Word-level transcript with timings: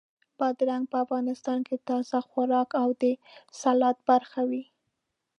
بادرنګ 0.37 0.83
په 0.91 0.97
افغانستان 1.05 1.59
کې 1.67 1.75
تازه 1.87 2.19
خوراک 2.29 2.69
او 2.81 2.89
د 3.01 3.03
سالاد 3.61 3.97
برخه 4.09 4.41
وي. 4.49 4.63